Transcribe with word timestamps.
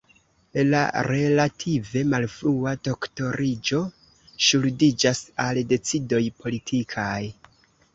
La 0.69 0.79
relative 1.07 2.01
malfrua 2.15 2.75
doktoriĝo 2.89 3.85
ŝuldiĝas 4.49 5.25
al 5.49 5.65
decidoj 5.77 6.27
politikaj. 6.45 7.19